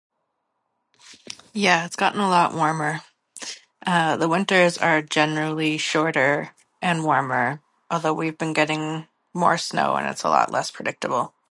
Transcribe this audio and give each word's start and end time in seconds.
Yeah 1.53 1.85
it's 1.85 1.95
gotten 1.95 2.19
a 2.19 2.29
lot 2.29 2.53
warmer. 2.55 3.01
Uh, 3.85 4.17
the 4.17 4.29
winters 4.29 4.77
are 4.77 5.01
generally 5.01 5.77
shorter 5.77 6.51
and 6.81 7.03
warmer, 7.03 7.61
although 7.89 8.13
we've 8.13 8.37
been 8.37 8.53
getting 8.53 9.07
more 9.33 9.57
snow 9.57 9.95
and 9.95 10.07
it's 10.07 10.23
a 10.23 10.29
lot 10.29 10.51
less 10.51 10.71
predictable. 10.71 11.33